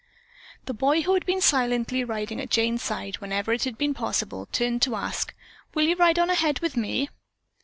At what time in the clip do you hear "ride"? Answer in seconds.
5.95-6.17